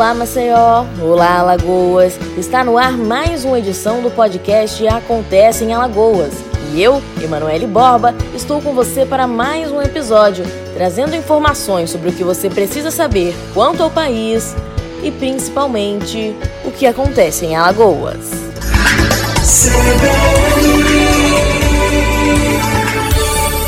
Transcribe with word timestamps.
Olá, 0.00 0.14
Maceió! 0.14 0.86
Olá, 1.02 1.40
Alagoas! 1.40 2.18
Está 2.38 2.64
no 2.64 2.78
ar 2.78 2.96
mais 2.96 3.44
uma 3.44 3.58
edição 3.58 4.00
do 4.00 4.10
podcast 4.10 4.88
Acontece 4.88 5.62
em 5.62 5.74
Alagoas. 5.74 6.32
E 6.72 6.82
eu, 6.82 7.02
Emanuele 7.22 7.66
Borba, 7.66 8.14
estou 8.34 8.62
com 8.62 8.72
você 8.72 9.04
para 9.04 9.26
mais 9.26 9.70
um 9.70 9.82
episódio, 9.82 10.42
trazendo 10.72 11.14
informações 11.14 11.90
sobre 11.90 12.08
o 12.08 12.12
que 12.14 12.24
você 12.24 12.48
precisa 12.48 12.90
saber 12.90 13.34
quanto 13.52 13.82
ao 13.82 13.90
país 13.90 14.56
e 15.02 15.10
principalmente 15.10 16.34
o 16.64 16.70
que 16.70 16.86
acontece 16.86 17.44
em 17.44 17.54
Alagoas. 17.54 18.30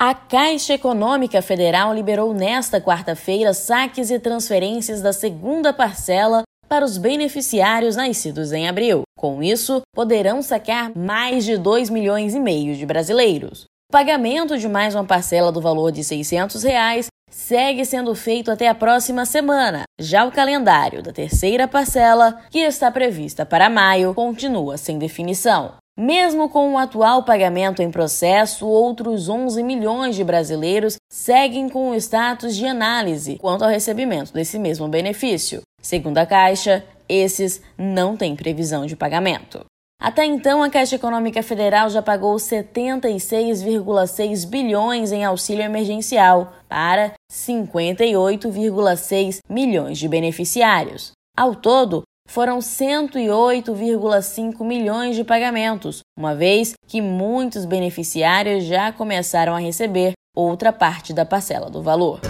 A 0.00 0.14
Caixa 0.14 0.74
Econômica 0.74 1.42
Federal 1.42 1.92
liberou 1.92 2.32
nesta 2.32 2.80
quarta-feira 2.80 3.52
saques 3.52 4.12
e 4.12 4.20
transferências 4.20 5.02
da 5.02 5.12
segunda 5.12 5.72
parcela 5.72 6.44
para 6.68 6.84
os 6.84 6.96
beneficiários 6.96 7.96
nascidos 7.96 8.52
em 8.52 8.68
abril. 8.68 9.02
Com 9.18 9.42
isso, 9.42 9.82
poderão 9.92 10.40
sacar 10.40 10.96
mais 10.96 11.44
de 11.44 11.56
2 11.56 11.90
milhões 11.90 12.32
e 12.32 12.38
meio 12.38 12.76
de 12.76 12.86
brasileiros. 12.86 13.64
O 13.90 13.92
pagamento 13.92 14.56
de 14.56 14.68
mais 14.68 14.94
uma 14.94 15.04
parcela 15.04 15.50
do 15.50 15.60
valor 15.60 15.90
de 15.90 16.04
600 16.04 16.62
reais 16.62 17.08
segue 17.28 17.84
sendo 17.84 18.14
feito 18.14 18.52
até 18.52 18.68
a 18.68 18.76
próxima 18.76 19.26
semana. 19.26 19.82
Já 19.98 20.24
o 20.24 20.30
calendário 20.30 21.02
da 21.02 21.12
terceira 21.12 21.66
parcela, 21.66 22.40
que 22.50 22.60
está 22.60 22.88
prevista 22.88 23.44
para 23.44 23.68
maio, 23.68 24.14
continua 24.14 24.76
sem 24.76 24.96
definição. 24.96 25.72
Mesmo 26.00 26.48
com 26.48 26.74
o 26.74 26.78
atual 26.78 27.24
pagamento 27.24 27.82
em 27.82 27.90
processo, 27.90 28.68
outros 28.68 29.28
11 29.28 29.64
milhões 29.64 30.14
de 30.14 30.22
brasileiros 30.22 30.94
seguem 31.10 31.68
com 31.68 31.90
o 31.90 31.94
status 31.96 32.54
de 32.54 32.66
análise 32.66 33.36
quanto 33.36 33.64
ao 33.64 33.70
recebimento 33.70 34.32
desse 34.32 34.60
mesmo 34.60 34.86
benefício. 34.86 35.62
Segundo 35.82 36.18
a 36.18 36.26
Caixa, 36.26 36.84
esses 37.08 37.60
não 37.76 38.16
têm 38.16 38.36
previsão 38.36 38.86
de 38.86 38.94
pagamento. 38.94 39.64
Até 40.00 40.24
então, 40.24 40.62
a 40.62 40.70
Caixa 40.70 40.94
Econômica 40.94 41.42
Federal 41.42 41.90
já 41.90 42.00
pagou 42.00 42.36
76,6 42.36 44.46
bilhões 44.46 45.10
em 45.10 45.24
auxílio 45.24 45.64
emergencial 45.64 46.52
para 46.68 47.14
58,6 47.28 49.40
milhões 49.50 49.98
de 49.98 50.06
beneficiários. 50.06 51.10
Ao 51.36 51.56
todo, 51.56 52.04
foram 52.28 52.58
108,5 52.58 54.64
milhões 54.64 55.16
de 55.16 55.24
pagamentos, 55.24 56.00
uma 56.16 56.34
vez 56.34 56.74
que 56.86 57.00
muitos 57.00 57.64
beneficiários 57.64 58.64
já 58.64 58.92
começaram 58.92 59.54
a 59.54 59.58
receber 59.58 60.12
outra 60.36 60.72
parte 60.72 61.12
da 61.12 61.24
parcela 61.24 61.68
do 61.68 61.82
valor. 61.82 62.20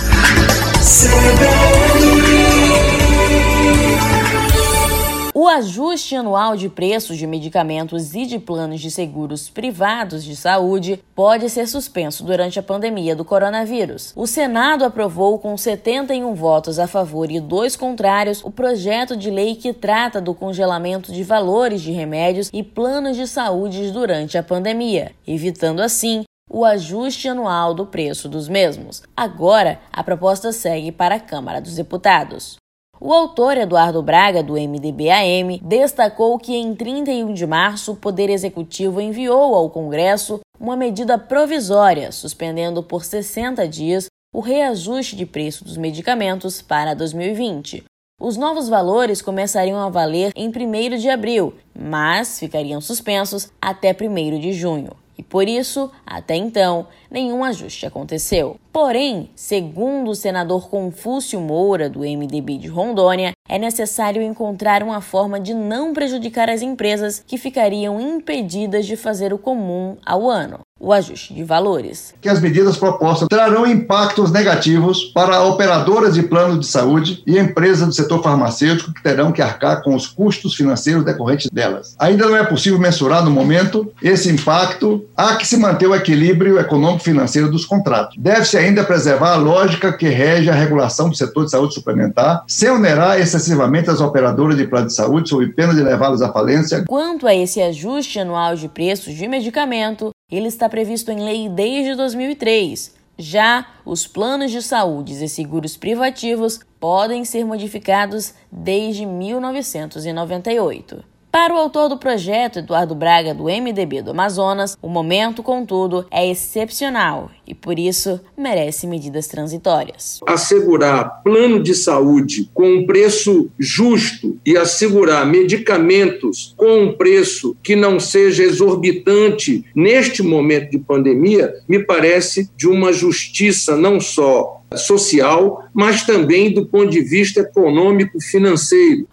O 5.40 5.46
ajuste 5.46 6.16
anual 6.16 6.56
de 6.56 6.68
preços 6.68 7.16
de 7.16 7.24
medicamentos 7.24 8.12
e 8.12 8.26
de 8.26 8.40
planos 8.40 8.80
de 8.80 8.90
seguros 8.90 9.48
privados 9.48 10.24
de 10.24 10.34
saúde 10.34 11.00
pode 11.14 11.48
ser 11.48 11.68
suspenso 11.68 12.24
durante 12.24 12.58
a 12.58 12.62
pandemia 12.62 13.14
do 13.14 13.24
coronavírus. 13.24 14.12
O 14.16 14.26
Senado 14.26 14.84
aprovou 14.84 15.38
com 15.38 15.56
71 15.56 16.34
votos 16.34 16.80
a 16.80 16.88
favor 16.88 17.30
e 17.30 17.38
dois 17.38 17.76
contrários 17.76 18.42
o 18.42 18.50
projeto 18.50 19.16
de 19.16 19.30
lei 19.30 19.54
que 19.54 19.72
trata 19.72 20.20
do 20.20 20.34
congelamento 20.34 21.12
de 21.12 21.22
valores 21.22 21.82
de 21.82 21.92
remédios 21.92 22.50
e 22.52 22.64
planos 22.64 23.16
de 23.16 23.28
saúde 23.28 23.92
durante 23.92 24.36
a 24.36 24.42
pandemia, 24.42 25.12
evitando 25.24 25.78
assim 25.78 26.24
o 26.50 26.64
ajuste 26.64 27.28
anual 27.28 27.74
do 27.74 27.86
preço 27.86 28.28
dos 28.28 28.48
mesmos. 28.48 29.04
Agora, 29.16 29.78
a 29.92 30.02
proposta 30.02 30.50
segue 30.50 30.90
para 30.90 31.14
a 31.14 31.20
Câmara 31.20 31.60
dos 31.60 31.76
Deputados. 31.76 32.57
O 33.00 33.12
autor 33.12 33.56
Eduardo 33.56 34.02
Braga, 34.02 34.42
do 34.42 34.54
MDB-AM, 34.54 35.60
destacou 35.62 36.36
que 36.36 36.56
em 36.56 36.74
31 36.74 37.32
de 37.32 37.46
março 37.46 37.92
o 37.92 37.96
Poder 37.96 38.28
Executivo 38.28 39.00
enviou 39.00 39.54
ao 39.54 39.70
Congresso 39.70 40.40
uma 40.58 40.76
medida 40.76 41.16
provisória, 41.16 42.10
suspendendo 42.10 42.82
por 42.82 43.04
60 43.04 43.68
dias 43.68 44.06
o 44.34 44.40
reajuste 44.40 45.14
de 45.14 45.24
preço 45.24 45.64
dos 45.64 45.76
medicamentos 45.76 46.60
para 46.60 46.92
2020. 46.92 47.84
Os 48.20 48.36
novos 48.36 48.68
valores 48.68 49.22
começariam 49.22 49.78
a 49.78 49.88
valer 49.88 50.32
em 50.34 50.48
1 50.48 50.98
de 50.98 51.08
abril, 51.08 51.54
mas 51.78 52.40
ficariam 52.40 52.80
suspensos 52.80 53.48
até 53.62 53.92
1 53.92 54.40
de 54.40 54.52
junho 54.52 54.90
e 55.18 55.22
por 55.22 55.48
isso, 55.48 55.90
até 56.06 56.36
então, 56.36 56.86
nenhum 57.10 57.42
ajuste 57.42 57.84
aconteceu. 57.84 58.56
Porém, 58.72 59.30
segundo 59.34 60.12
o 60.12 60.14
senador 60.14 60.70
Confúcio 60.70 61.40
Moura, 61.40 61.90
do 61.90 62.00
MDB 62.00 62.56
de 62.56 62.68
Rondônia, 62.68 63.32
é 63.48 63.58
necessário 63.58 64.22
encontrar 64.22 64.80
uma 64.80 65.00
forma 65.00 65.40
de 65.40 65.52
não 65.52 65.92
prejudicar 65.92 66.48
as 66.48 66.62
empresas 66.62 67.22
que 67.26 67.36
ficariam 67.36 68.00
impedidas 68.00 68.86
de 68.86 68.96
fazer 68.96 69.32
o 69.32 69.38
comum 69.38 69.96
ao 70.06 70.30
ano 70.30 70.60
o 70.80 70.92
ajuste 70.92 71.34
de 71.34 71.42
valores. 71.44 72.14
Que 72.20 72.28
as 72.28 72.40
medidas 72.40 72.76
propostas 72.76 73.28
trarão 73.28 73.66
impactos 73.66 74.30
negativos 74.30 75.04
para 75.04 75.42
operadoras 75.42 76.14
de 76.14 76.22
plano 76.22 76.58
de 76.58 76.66
saúde 76.66 77.22
e 77.26 77.38
empresas 77.38 77.86
do 77.86 77.92
setor 77.92 78.22
farmacêutico 78.22 78.92
que 78.92 79.02
terão 79.02 79.32
que 79.32 79.42
arcar 79.42 79.82
com 79.82 79.94
os 79.94 80.06
custos 80.06 80.54
financeiros 80.54 81.04
decorrentes 81.04 81.48
delas. 81.50 81.96
Ainda 81.98 82.26
não 82.26 82.36
é 82.36 82.44
possível 82.44 82.78
mensurar 82.78 83.24
no 83.24 83.30
momento 83.30 83.92
esse 84.02 84.30
impacto, 84.30 85.04
há 85.16 85.36
que 85.36 85.46
se 85.46 85.56
manter 85.56 85.86
o 85.86 85.94
equilíbrio 85.94 86.58
econômico-financeiro 86.58 87.50
dos 87.50 87.64
contratos. 87.64 88.16
Deve-se 88.18 88.56
ainda 88.56 88.84
preservar 88.84 89.32
a 89.32 89.36
lógica 89.36 89.92
que 89.92 90.08
rege 90.08 90.50
a 90.50 90.54
regulação 90.54 91.08
do 91.08 91.16
setor 91.16 91.44
de 91.44 91.50
saúde 91.50 91.74
suplementar, 91.74 92.44
sem 92.46 92.70
onerar 92.70 93.20
excessivamente 93.20 93.90
as 93.90 94.00
operadoras 94.00 94.56
de 94.56 94.66
plano 94.66 94.86
de 94.86 94.94
saúde 94.94 95.28
sob 95.28 95.46
pena 95.48 95.74
de 95.74 95.82
levá-las 95.82 96.22
à 96.22 96.32
falência. 96.32 96.84
Quanto 96.86 97.26
a 97.26 97.34
esse 97.34 97.60
ajuste 97.60 98.18
anual 98.18 98.56
de 98.56 98.68
preços 98.68 99.14
de 99.14 99.26
medicamento, 99.26 100.10
ele 100.30 100.48
está 100.48 100.68
previsto 100.68 101.10
em 101.10 101.24
lei 101.24 101.48
desde 101.48 101.94
2003. 101.94 102.94
Já 103.16 103.66
os 103.82 104.06
planos 104.06 104.50
de 104.50 104.60
saúde 104.60 105.24
e 105.24 105.28
seguros 105.28 105.74
privativos 105.74 106.60
podem 106.78 107.24
ser 107.24 107.46
modificados 107.46 108.34
desde 108.52 109.06
1998. 109.06 111.02
Para 111.30 111.54
o 111.54 111.58
autor 111.58 111.90
do 111.90 111.98
projeto, 111.98 112.58
Eduardo 112.58 112.94
Braga, 112.94 113.34
do 113.34 113.44
MDB 113.44 114.00
do 114.00 114.12
Amazonas, 114.12 114.78
o 114.80 114.88
momento, 114.88 115.42
contudo, 115.42 116.06
é 116.10 116.28
excepcional 116.30 117.30
e, 117.46 117.54
por 117.54 117.78
isso, 117.78 118.18
merece 118.36 118.86
medidas 118.86 119.26
transitórias. 119.26 120.20
Assegurar 120.26 121.22
plano 121.22 121.62
de 121.62 121.74
saúde 121.74 122.50
com 122.54 122.72
um 122.72 122.86
preço 122.86 123.50
justo 123.58 124.38
e 124.44 124.56
assegurar 124.56 125.26
medicamentos 125.26 126.54
com 126.56 126.84
um 126.84 126.92
preço 126.94 127.54
que 127.62 127.76
não 127.76 128.00
seja 128.00 128.42
exorbitante 128.42 129.66
neste 129.74 130.22
momento 130.22 130.70
de 130.70 130.78
pandemia, 130.78 131.52
me 131.68 131.78
parece 131.78 132.50
de 132.56 132.66
uma 132.66 132.90
justiça 132.90 133.76
não 133.76 134.00
só 134.00 134.62
social, 134.76 135.64
mas 135.74 136.04
também 136.04 136.52
do 136.52 136.66
ponto 136.66 136.90
de 136.90 137.02
vista 137.02 137.40
econômico 137.40 138.18
financeiro. 138.20 139.06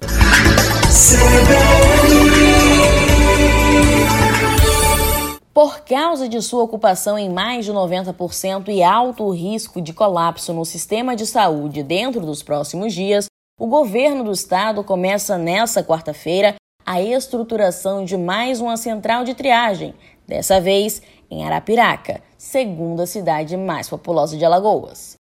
Por 5.54 5.82
causa 5.82 6.30
de 6.30 6.42
sua 6.42 6.64
ocupação 6.64 7.20
em 7.20 7.30
mais 7.30 7.66
de 7.66 7.74
90% 7.74 8.70
e 8.70 8.82
alto 8.82 9.30
risco 9.30 9.82
de 9.82 9.92
colapso 9.92 10.54
no 10.54 10.64
sistema 10.64 11.14
de 11.14 11.26
saúde 11.26 11.84
dentro 11.84 12.22
dos 12.22 12.42
próximos 12.42 12.94
dias, 12.94 13.26
o 13.60 13.68
governo 13.68 14.24
do 14.24 14.32
estado 14.32 14.86
começa 14.86 15.38
nesta 15.38 15.84
quarta-feira 15.84 16.56
a 16.86 17.02
estruturação 17.02 18.06
de 18.06 18.16
mais 18.16 18.62
uma 18.62 18.78
central 18.78 19.26
de 19.26 19.34
triagem, 19.34 19.94
dessa 20.26 20.62
vez 20.62 21.02
em 21.30 21.44
Arapiraca, 21.44 22.22
segunda 22.38 23.06
cidade 23.06 23.58
mais 23.58 23.90
populosa 23.90 24.38
de 24.38 24.46
Alagoas. 24.46 25.18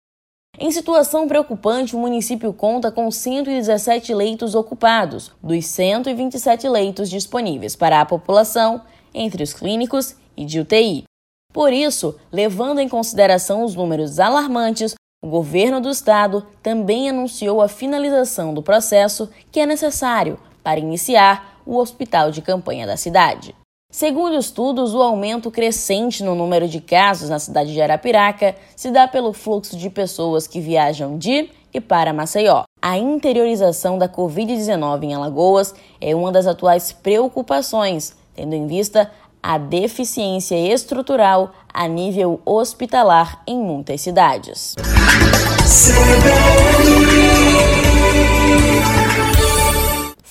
Em 0.60 0.72
situação 0.72 1.28
preocupante, 1.28 1.96
o 1.96 2.00
município 2.00 2.54
conta 2.54 2.92
com 2.92 3.10
117 3.10 4.14
leitos 4.14 4.54
ocupados, 4.54 5.32
dos 5.42 5.66
127 5.66 6.70
leitos 6.70 7.10
disponíveis 7.10 7.76
para 7.76 8.00
a 8.00 8.06
população, 8.06 8.82
entre 9.14 9.42
os 9.42 9.52
clínicos 9.52 10.16
e 10.38 10.46
de 10.46 10.60
UTI. 10.60 11.04
Por 11.52 11.74
isso, 11.74 12.16
levando 12.32 12.80
em 12.80 12.88
consideração 12.88 13.64
os 13.64 13.74
números 13.74 14.20
alarmantes, 14.20 14.94
o 15.24 15.28
governo 15.28 15.82
do 15.82 15.90
estado 15.90 16.46
também 16.62 17.10
anunciou 17.10 17.60
a 17.60 17.68
finalização 17.68 18.54
do 18.54 18.62
processo 18.62 19.30
que 19.52 19.60
é 19.60 19.66
necessário 19.66 20.40
para 20.64 20.80
iniciar 20.80 21.62
o 21.66 21.78
hospital 21.78 22.30
de 22.30 22.42
campanha 22.42 22.86
da 22.86 22.96
cidade. 22.96 23.56
Segundo 23.94 24.36
estudos, 24.36 24.96
o 24.96 25.04
aumento 25.04 25.52
crescente 25.52 26.24
no 26.24 26.34
número 26.34 26.68
de 26.68 26.82
casos 26.82 27.30
na 27.30 27.38
cidade 27.38 27.72
de 27.72 27.80
Arapiraca 27.80 28.56
se 28.76 28.90
dá 28.90 29.08
pelo 29.08 29.34
fluxo 29.34 29.78
de 29.78 29.88
pessoas 29.88 30.48
que 30.48 30.60
viajam 30.60 31.16
de 31.16 31.52
e 31.72 31.80
para 31.80 32.12
Maceió. 32.12 32.64
A 32.82 32.98
interiorização 32.98 34.00
da 34.00 34.10
Covid-19 34.10 35.04
em 35.04 35.14
Alagoas 35.14 35.76
é 36.02 36.16
uma 36.16 36.32
das 36.32 36.48
atuais 36.48 36.92
preocupações, 36.92 38.16
tendo 38.34 38.56
em 38.56 38.66
vista 38.66 39.12
a 39.44 39.60
deficiência 39.60 40.56
estrutural 40.56 41.52
a 41.72 41.88
nível 41.88 42.42
hospitalar 42.44 43.44
em 43.46 43.60
muitas 43.60 44.02
cidades. 44.02 44.74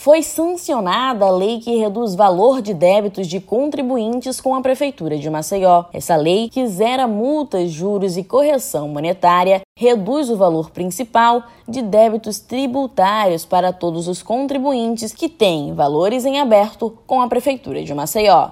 Foi 0.02 0.20
sancionada 0.20 1.26
a 1.26 1.31
lei 1.31 1.60
que 1.60 1.76
reduz 1.76 2.16
valor 2.16 2.60
de 2.60 2.75
débitos 2.75 3.28
de 3.28 3.38
contribuintes 3.38 4.40
com 4.40 4.52
a 4.52 4.60
Prefeitura 4.60 5.16
de 5.16 5.31
Maceió. 5.31 5.84
Essa 5.93 6.16
lei, 6.16 6.49
que 6.49 6.66
zera 6.66 7.06
multas, 7.06 7.70
juros 7.70 8.16
e 8.16 8.25
correção 8.25 8.88
monetária, 8.88 9.60
reduz 9.78 10.28
o 10.28 10.37
valor 10.37 10.70
principal 10.70 11.44
de 11.69 11.81
débitos 11.82 12.40
tributários 12.40 13.44
para 13.44 13.72
todos 13.72 14.08
os 14.08 14.25
contribuintes 14.25 15.12
que 15.12 15.28
têm 15.28 15.72
valores 15.72 16.25
em 16.25 16.40
aberto 16.40 16.99
com 17.06 17.20
a 17.20 17.28
Prefeitura 17.28 17.84
de 17.84 17.94
Maceió. 17.94 18.49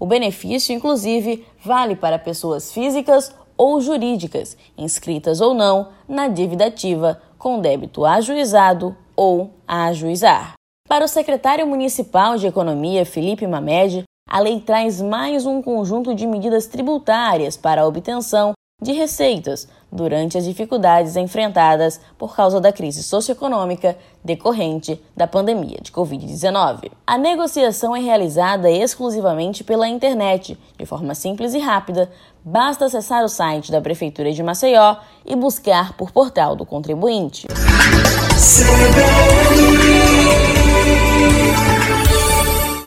O 0.00 0.06
benefício, 0.06 0.74
inclusive, 0.74 1.44
vale 1.62 1.96
para 1.96 2.18
pessoas 2.18 2.72
físicas 2.72 3.30
ou 3.58 3.78
jurídicas, 3.78 4.56
inscritas 4.74 5.42
ou 5.42 5.52
não 5.52 5.88
na 6.08 6.28
dívida 6.28 6.64
ativa, 6.64 7.20
com 7.36 7.60
débito 7.60 8.06
ajuizado 8.06 8.96
ou 9.14 9.50
a 9.68 9.84
ajuizar. 9.88 10.54
Para 10.86 11.06
o 11.06 11.08
secretário 11.08 11.66
municipal 11.66 12.36
de 12.36 12.46
Economia, 12.46 13.06
Felipe 13.06 13.46
Mamed, 13.46 14.04
a 14.28 14.38
lei 14.38 14.60
traz 14.60 15.00
mais 15.00 15.46
um 15.46 15.62
conjunto 15.62 16.14
de 16.14 16.26
medidas 16.26 16.66
tributárias 16.66 17.56
para 17.56 17.80
a 17.80 17.86
obtenção 17.86 18.52
de 18.82 18.92
receitas 18.92 19.66
durante 19.90 20.36
as 20.36 20.44
dificuldades 20.44 21.16
enfrentadas 21.16 21.98
por 22.18 22.36
causa 22.36 22.60
da 22.60 22.70
crise 22.70 23.02
socioeconômica 23.02 23.96
decorrente 24.22 25.00
da 25.16 25.26
pandemia 25.26 25.78
de 25.80 25.90
Covid-19. 25.90 26.90
A 27.06 27.16
negociação 27.16 27.96
é 27.96 28.00
realizada 28.00 28.70
exclusivamente 28.70 29.64
pela 29.64 29.88
internet, 29.88 30.58
de 30.76 30.84
forma 30.84 31.14
simples 31.14 31.54
e 31.54 31.58
rápida. 31.58 32.10
Basta 32.44 32.84
acessar 32.84 33.24
o 33.24 33.28
site 33.28 33.72
da 33.72 33.80
Prefeitura 33.80 34.30
de 34.32 34.42
Maceió 34.42 34.96
e 35.24 35.34
buscar 35.34 35.96
por 35.96 36.10
Portal 36.10 36.54
do 36.54 36.66
Contribuinte. 36.66 37.46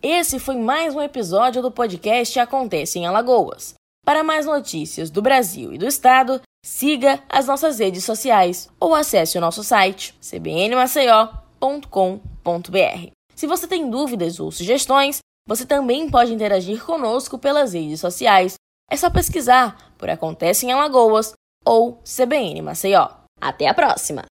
Esse 0.09 0.39
foi 0.39 0.55
mais 0.55 0.95
um 0.95 1.01
episódio 1.01 1.61
do 1.61 1.69
podcast 1.69 2.39
Acontece 2.39 2.97
em 2.97 3.05
Alagoas. 3.05 3.73
Para 4.05 4.23
mais 4.23 4.45
notícias 4.45 5.09
do 5.09 5.21
Brasil 5.21 5.73
e 5.73 5.77
do 5.77 5.85
Estado, 5.85 6.39
siga 6.65 7.21
as 7.27 7.45
nossas 7.45 7.79
redes 7.79 8.05
sociais 8.05 8.69
ou 8.79 8.95
acesse 8.95 9.37
o 9.37 9.41
nosso 9.41 9.65
site 9.65 10.15
cbnmaceió.com.br. 10.21 13.11
Se 13.35 13.45
você 13.45 13.67
tem 13.67 13.89
dúvidas 13.89 14.39
ou 14.39 14.49
sugestões, 14.49 15.19
você 15.45 15.65
também 15.65 16.09
pode 16.09 16.33
interagir 16.33 16.85
conosco 16.85 17.37
pelas 17.37 17.73
redes 17.73 17.99
sociais. 17.99 18.53
É 18.89 18.95
só 18.95 19.09
pesquisar 19.09 19.91
por 19.97 20.09
Acontece 20.09 20.65
em 20.65 20.71
Alagoas 20.71 21.33
ou 21.65 22.01
CBN 22.05 22.61
Maceió. 22.61 23.09
Até 23.41 23.67
a 23.67 23.73
próxima! 23.73 24.23